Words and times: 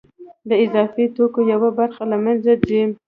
د 0.49 0.51
اضافي 0.65 1.05
توکو 1.15 1.39
یوه 1.53 1.69
برخه 1.79 2.03
له 2.11 2.17
منځه 2.23 2.51
ځي 2.67 2.81